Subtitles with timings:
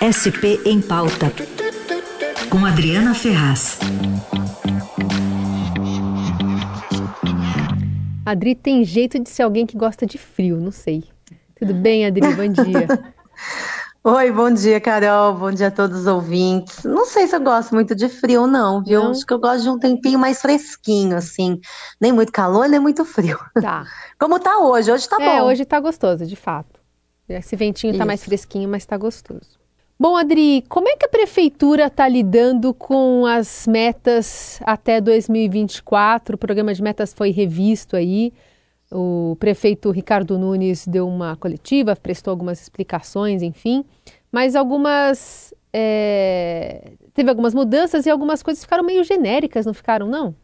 [0.00, 1.32] SP em Pauta,
[2.50, 3.78] com Adriana Ferraz.
[8.24, 11.04] Adri tem jeito de ser alguém que gosta de frio, não sei.
[11.58, 12.20] Tudo bem, Adri?
[12.34, 12.86] Bom dia.
[14.04, 15.34] Oi, bom dia, Carol.
[15.34, 16.84] Bom dia a todos os ouvintes.
[16.84, 19.02] Não sei se eu gosto muito de frio, não, viu?
[19.02, 19.10] Não.
[19.12, 21.58] Acho que eu gosto de um tempinho mais fresquinho, assim.
[21.98, 23.38] Nem muito calor, nem muito frio.
[23.54, 23.84] Tá.
[24.20, 24.92] Como tá hoje?
[24.92, 25.32] Hoje tá é, bom.
[25.32, 26.78] É, hoje tá gostoso, de fato.
[27.28, 27.98] Esse ventinho Isso.
[27.98, 29.65] tá mais fresquinho, mas tá gostoso.
[29.98, 36.34] Bom, Adri, como é que a prefeitura está lidando com as metas até 2024?
[36.34, 38.30] O programa de metas foi revisto aí.
[38.92, 43.84] O prefeito Ricardo Nunes deu uma coletiva, prestou algumas explicações, enfim,
[44.30, 45.54] mas algumas.
[45.72, 50.34] É, teve algumas mudanças e algumas coisas ficaram meio genéricas, não ficaram, não?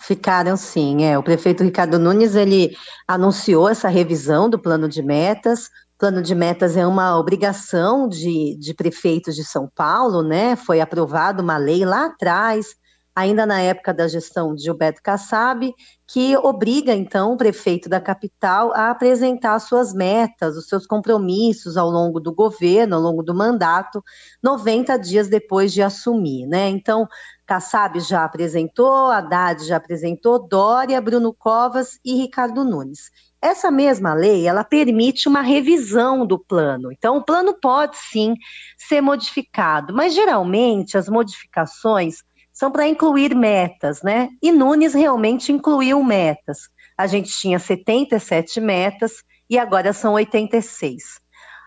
[0.00, 1.16] Ficaram sim, é.
[1.18, 2.74] O prefeito Ricardo Nunes ele
[3.06, 5.70] anunciou essa revisão do plano de metas.
[6.02, 10.56] Plano de metas é uma obrigação de, de prefeitos de São Paulo, né?
[10.56, 12.74] Foi aprovada uma lei lá atrás
[13.14, 15.72] ainda na época da gestão de Gilberto Kassab,
[16.04, 21.88] que obriga, então, o prefeito da capital a apresentar suas metas, os seus compromissos ao
[21.88, 24.02] longo do governo, ao longo do mandato,
[24.42, 26.68] 90 dias depois de assumir, né?
[26.68, 27.06] Então,
[27.46, 33.10] Kassab já apresentou, Haddad já apresentou, Dória, Bruno Covas e Ricardo Nunes.
[33.42, 36.92] Essa mesma lei, ela permite uma revisão do plano.
[36.92, 38.36] Então, o plano pode sim
[38.78, 44.28] ser modificado, mas geralmente as modificações são para incluir metas, né?
[44.40, 46.68] E Nunes realmente incluiu metas.
[46.96, 51.21] A gente tinha 77 metas e agora são 86.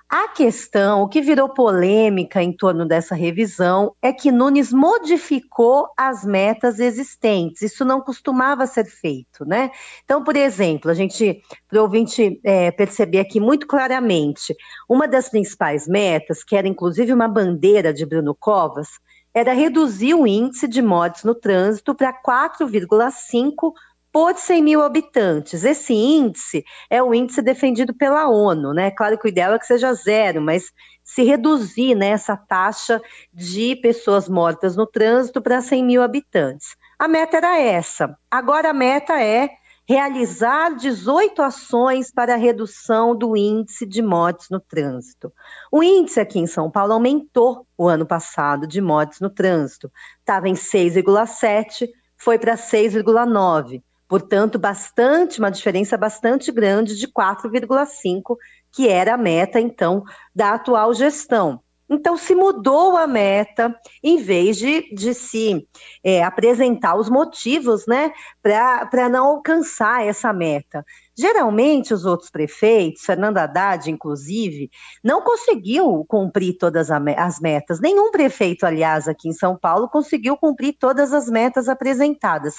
[0.08, 6.24] A questão, o que virou polêmica em torno dessa revisão é que Nunes modificou as
[6.24, 7.64] metas existentes.
[7.64, 9.72] Isso não costumava ser feito, né?
[10.04, 14.56] Então, por exemplo, a gente, para o ouvinte é, perceber aqui muito claramente,
[14.88, 18.90] uma das principais metas, que era inclusive uma bandeira de Bruno Covas,
[19.34, 23.74] era reduzir o índice de mortes no trânsito para 4,5
[24.16, 25.66] por 100 mil habitantes.
[25.66, 28.90] Esse índice é o índice defendido pela ONU, né?
[28.90, 30.72] Claro que o ideal é que seja zero, mas
[31.04, 33.02] se reduzir né, essa taxa
[33.34, 36.78] de pessoas mortas no trânsito para 100 mil habitantes.
[36.98, 38.18] A meta era essa.
[38.32, 39.50] Agora a meta é
[39.86, 45.30] realizar 18 ações para redução do índice de mortes no trânsito.
[45.70, 49.92] O índice aqui em São Paulo aumentou o ano passado de mortes no trânsito.
[50.22, 53.84] Estava em 6,7, foi para 6,9.
[54.08, 58.38] Portanto, bastante, uma diferença bastante grande de 4,5,
[58.72, 61.60] que era a meta, então, da atual gestão.
[61.90, 65.68] Então, se mudou a meta, em vez de, de se
[66.04, 68.12] é, apresentar os motivos né,
[68.42, 70.84] para não alcançar essa meta.
[71.18, 74.70] Geralmente, os outros prefeitos, Fernando Haddad, inclusive,
[75.04, 77.80] não conseguiu cumprir todas as metas.
[77.80, 82.56] Nenhum prefeito, aliás, aqui em São Paulo, conseguiu cumprir todas as metas apresentadas.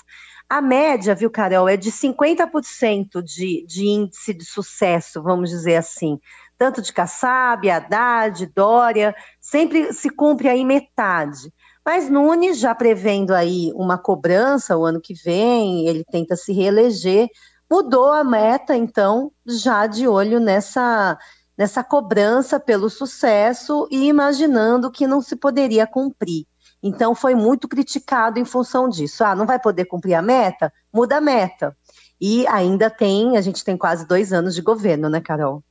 [0.48, 6.18] A média, viu, Carol, é de 50% de, de índice de sucesso, vamos dizer assim
[6.58, 11.52] tanto de Kassab, Haddad, Dória, sempre se cumpre aí metade.
[11.84, 17.28] Mas Nunes, já prevendo aí uma cobrança o ano que vem, ele tenta se reeleger,
[17.70, 21.18] mudou a meta, então, já de olho nessa,
[21.56, 26.46] nessa cobrança pelo sucesso e imaginando que não se poderia cumprir.
[26.82, 29.24] Então, foi muito criticado em função disso.
[29.24, 30.72] Ah, não vai poder cumprir a meta?
[30.92, 31.76] Muda a meta.
[32.20, 35.62] E ainda tem, a gente tem quase dois anos de governo, né, Carol?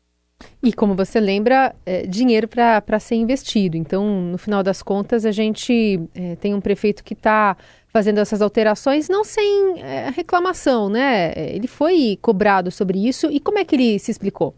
[0.61, 3.77] E como você lembra, é, dinheiro para ser investido.
[3.77, 7.55] Então, no final das contas, a gente é, tem um prefeito que está
[7.95, 11.31] fazendo essas alterações não sem é, reclamação, né?
[11.33, 13.31] Ele foi cobrado sobre isso.
[13.31, 14.53] E como é que ele se explicou?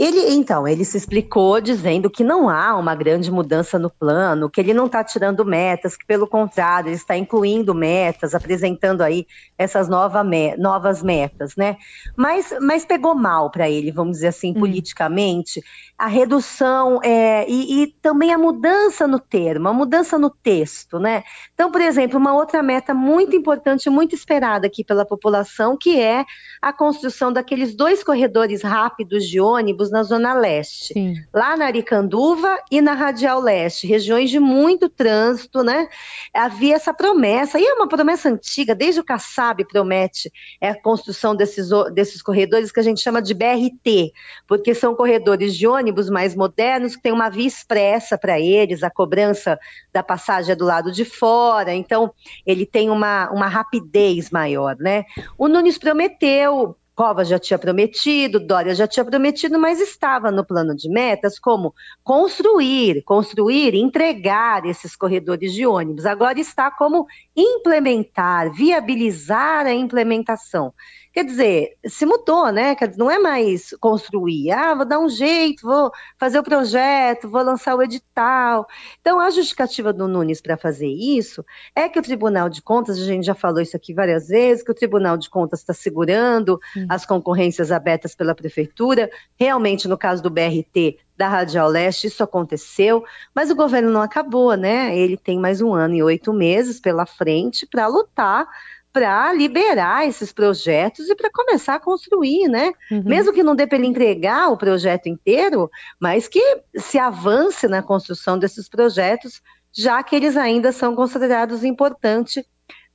[0.00, 4.58] Ele, então, ele se explicou dizendo que não há uma grande mudança no plano, que
[4.58, 9.26] ele não está tirando metas, que pelo contrário, ele está incluindo metas, apresentando aí
[9.58, 11.76] essas nova me novas metas, né?
[12.16, 14.60] Mas, mas pegou mal para ele, vamos dizer assim, hum.
[14.60, 15.62] politicamente,
[15.98, 21.24] a redução é, e, e, também a mudança no termo, a mudança no texto, né?
[21.52, 26.24] Então, por exemplo, uma outra meta muito importante, muito esperada aqui pela população, que é
[26.62, 31.14] a construção daqueles dois corredores rápidos de ônibus na Zona Leste, Sim.
[31.32, 35.88] lá na Aricanduva e na Radial Leste, regiões de muito trânsito, né?
[36.32, 41.34] Havia essa promessa, e é uma promessa antiga, desde o Kassab promete é a construção
[41.36, 44.12] desses, desses corredores que a gente chama de BRT,
[44.46, 48.82] porque são corredores de ônibus ônibus mais modernos, que tem uma via expressa para eles,
[48.82, 49.58] a cobrança
[49.92, 52.12] da passagem é do lado de fora, então
[52.46, 55.04] ele tem uma, uma rapidez maior, né?
[55.36, 60.74] O Nunes prometeu Cova já tinha prometido, Dória já tinha prometido, mas estava no plano
[60.74, 66.04] de metas como construir, construir, entregar esses corredores de ônibus.
[66.04, 70.74] Agora está como implementar, viabilizar a implementação.
[71.12, 72.76] Quer dizer, se mudou, né?
[72.96, 74.52] Não é mais construir.
[74.52, 78.66] Ah, vou dar um jeito, vou fazer o projeto, vou lançar o edital.
[79.00, 83.04] Então, a justificativa do Nunes para fazer isso é que o Tribunal de Contas, a
[83.04, 86.86] gente já falou isso aqui várias vezes, que o Tribunal de Contas está segurando Sim.
[86.88, 89.10] as concorrências abertas pela Prefeitura.
[89.36, 93.04] Realmente, no caso do BRT, da Radial Leste, isso aconteceu,
[93.34, 94.96] mas o governo não acabou, né?
[94.96, 98.48] Ele tem mais um ano e oito meses pela frente para lutar
[98.92, 102.72] para liberar esses projetos e para começar a construir, né?
[102.90, 103.02] Uhum.
[103.04, 106.42] Mesmo que não dê para ele entregar o projeto inteiro, mas que
[106.76, 109.40] se avance na construção desses projetos,
[109.72, 112.44] já que eles ainda são considerados importantes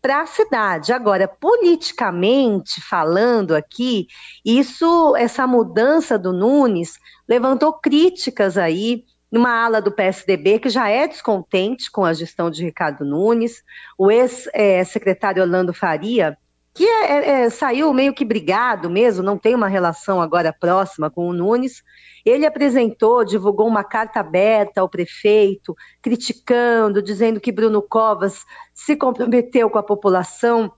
[0.02, 0.94] para a cidade.
[0.94, 4.08] Agora, politicamente falando aqui,
[4.46, 6.94] isso, essa mudança do Nunes
[7.28, 9.04] levantou críticas aí
[9.36, 13.62] numa ala do PSDB que já é descontente com a gestão de Ricardo Nunes,
[13.98, 16.38] o ex-secretário Orlando Faria,
[16.74, 21.10] que é, é, é, saiu meio que brigado mesmo, não tem uma relação agora próxima
[21.10, 21.84] com o Nunes.
[22.26, 29.70] Ele apresentou, divulgou uma carta aberta ao prefeito, criticando, dizendo que Bruno Covas se comprometeu
[29.70, 30.72] com a população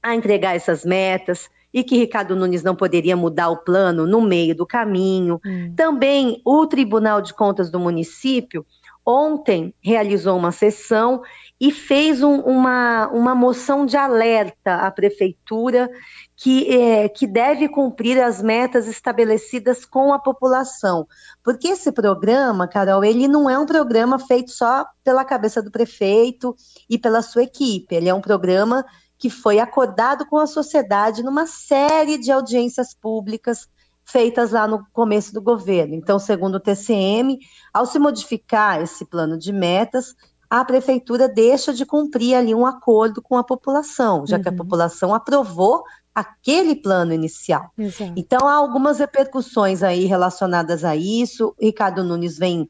[0.00, 4.54] a entregar essas metas, e que Ricardo Nunes não poderia mudar o plano no meio
[4.54, 5.40] do caminho.
[5.44, 5.74] Hum.
[5.74, 8.64] Também o Tribunal de Contas do município
[9.04, 11.20] ontem realizou uma sessão
[11.60, 15.90] e fez um, uma, uma moção de alerta à prefeitura
[16.36, 21.06] que, é, que deve cumprir as metas estabelecidas com a população.
[21.42, 26.56] Porque esse programa, Carol, ele não é um programa feito só pela cabeça do prefeito
[26.88, 28.84] e pela sua equipe, ele é um programa
[29.24, 33.66] que foi acordado com a sociedade numa série de audiências públicas
[34.04, 35.94] feitas lá no começo do governo.
[35.94, 37.38] Então, segundo o TCM,
[37.72, 40.14] ao se modificar esse plano de metas,
[40.50, 44.42] a prefeitura deixa de cumprir ali um acordo com a população, já uhum.
[44.42, 44.58] que a uhum.
[44.58, 45.84] população aprovou
[46.14, 47.70] aquele plano inicial.
[47.78, 48.12] Exato.
[48.16, 51.54] Então, há algumas repercussões aí relacionadas a isso.
[51.58, 52.68] Ricardo Nunes vem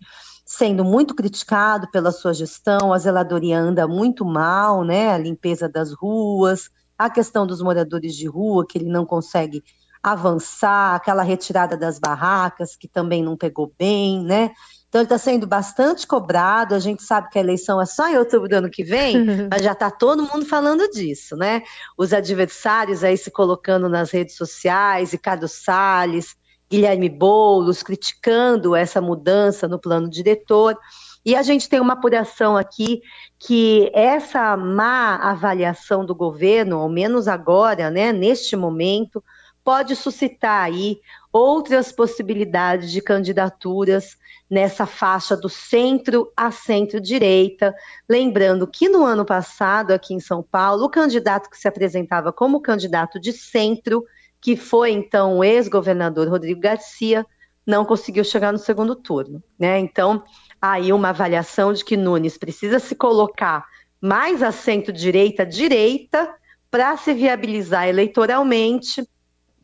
[0.56, 5.12] sendo muito criticado pela sua gestão, a zeladoria anda muito mal, né?
[5.12, 9.62] A limpeza das ruas, a questão dos moradores de rua, que ele não consegue
[10.02, 14.52] avançar, aquela retirada das barracas, que também não pegou bem, né?
[14.88, 16.74] Então ele está sendo bastante cobrado.
[16.74, 19.16] A gente sabe que a eleição é só em outubro do ano que vem,
[19.50, 21.62] mas já está todo mundo falando disso, né?
[21.98, 26.36] Os adversários aí se colocando nas redes sociais, Ricardo Salles,
[26.70, 30.78] Guilherme Boulos criticando essa mudança no plano diretor.
[31.24, 33.00] E a gente tem uma apuração aqui
[33.38, 39.22] que essa má avaliação do governo, ao menos agora, né, neste momento,
[39.62, 41.00] pode suscitar aí
[41.32, 44.18] outras possibilidades de candidaturas
[44.50, 47.74] nessa faixa do centro a centro-direita.
[48.08, 52.60] Lembrando que no ano passado, aqui em São Paulo, o candidato que se apresentava como
[52.60, 54.04] candidato de centro
[54.44, 57.24] que foi então o ex-governador Rodrigo Garcia,
[57.66, 59.42] não conseguiu chegar no segundo turno.
[59.58, 59.78] Né?
[59.78, 60.22] Então,
[60.60, 63.64] aí uma avaliação de que Nunes precisa se colocar
[63.98, 66.30] mais a centro-direita, direita,
[66.70, 69.08] para se viabilizar eleitoralmente,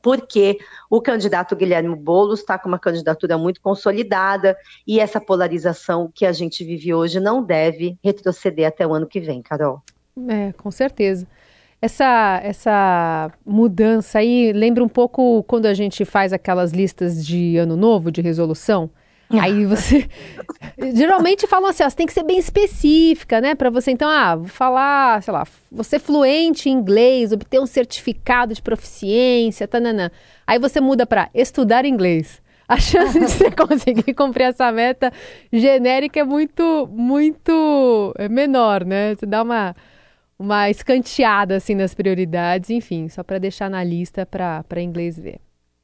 [0.00, 4.56] porque o candidato Guilherme Boulos está com uma candidatura muito consolidada
[4.86, 9.20] e essa polarização que a gente vive hoje não deve retroceder até o ano que
[9.20, 9.82] vem, Carol.
[10.26, 11.26] É, com certeza.
[11.82, 17.76] Essa, essa mudança aí lembra um pouco quando a gente faz aquelas listas de ano
[17.76, 18.90] novo, de resolução.
[19.30, 20.08] Aí você.
[20.94, 23.54] Geralmente falam assim, ó, você tem que ser bem específica, né?
[23.54, 28.52] Para você, então, ah, vou falar, sei lá, você fluente em inglês, obter um certificado
[28.52, 30.10] de proficiência, tananã.
[30.46, 32.42] Aí você muda para estudar inglês.
[32.68, 35.12] A chance de você conseguir cumprir essa meta
[35.52, 39.14] genérica é muito, muito menor, né?
[39.14, 39.74] Você dá uma
[40.40, 45.38] uma escanteada assim nas prioridades, enfim, só para deixar na lista para inglês ver.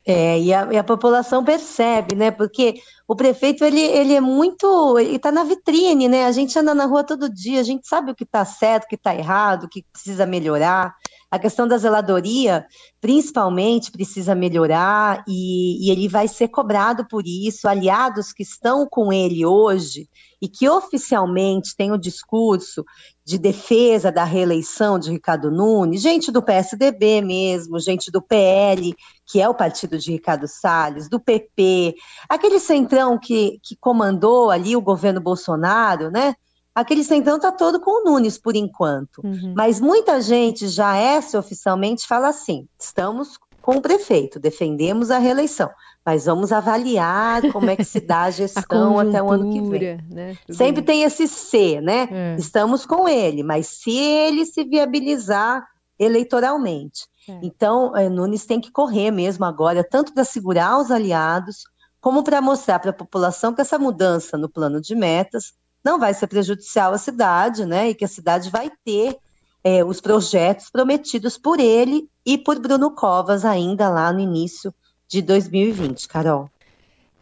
[0.08, 2.30] É, e a, e a, população percebe, né?
[2.30, 6.24] Porque o prefeito ele, ele é muito, ele está na vitrine, né?
[6.24, 8.88] A gente anda na rua todo dia, a gente sabe o que está certo, o
[8.88, 10.94] que está errado, o que precisa melhorar.
[11.28, 12.64] A questão da zeladoria,
[13.00, 17.66] principalmente, precisa melhorar e, e ele vai ser cobrado por isso.
[17.66, 20.08] Aliados que estão com ele hoje
[20.40, 22.84] e que oficialmente têm o discurso
[23.24, 28.94] de defesa da reeleição de Ricardo Nunes, gente do PSDB mesmo, gente do PL,
[29.26, 31.96] que é o partido de Ricardo Salles, do PP,
[32.28, 36.36] aquele centrão que, que comandou ali o governo Bolsonaro, né?
[36.76, 39.22] Aquele centrão está todo com o Nunes por enquanto.
[39.24, 39.54] Uhum.
[39.56, 45.70] Mas muita gente já é oficialmente fala assim: estamos com o prefeito, defendemos a reeleição,
[46.04, 49.60] mas vamos avaliar como é que se dá a gestão a até o ano que
[49.62, 50.04] vem.
[50.12, 50.36] Né?
[50.50, 52.08] Sempre tem esse se, né?
[52.12, 52.36] É.
[52.38, 55.66] Estamos com ele, mas se ele se viabilizar
[55.98, 57.06] eleitoralmente.
[57.26, 57.38] É.
[57.42, 61.64] Então, é, Nunes tem que correr mesmo agora, tanto para segurar os aliados,
[62.02, 65.54] como para mostrar para a população que essa mudança no plano de metas
[65.86, 67.90] não vai ser prejudicial à cidade, né?
[67.90, 69.16] E que a cidade vai ter
[69.62, 74.74] é, os projetos prometidos por ele e por Bruno Covas ainda lá no início
[75.06, 76.50] de 2020, Carol.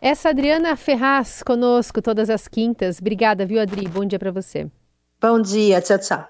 [0.00, 3.00] Essa Adriana Ferraz conosco todas as quintas.
[3.00, 3.86] Obrigada, viu, Adri?
[3.86, 4.66] Bom dia para você.
[5.20, 6.28] Bom dia, tchau, tchau.